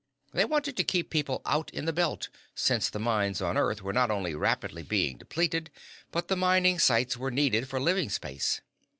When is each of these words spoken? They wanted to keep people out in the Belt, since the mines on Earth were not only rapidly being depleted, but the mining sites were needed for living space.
They 0.33 0.45
wanted 0.45 0.75
to 0.77 0.83
keep 0.83 1.11
people 1.11 1.43
out 1.45 1.69
in 1.75 1.85
the 1.85 1.93
Belt, 1.93 2.29
since 2.55 2.89
the 2.89 2.97
mines 2.97 3.39
on 3.39 3.55
Earth 3.55 3.83
were 3.83 3.93
not 3.93 4.09
only 4.09 4.33
rapidly 4.33 4.81
being 4.81 5.19
depleted, 5.19 5.69
but 6.11 6.27
the 6.27 6.35
mining 6.35 6.79
sites 6.79 7.17
were 7.17 7.29
needed 7.29 7.67
for 7.69 7.79
living 7.79 8.09
space. 8.09 8.61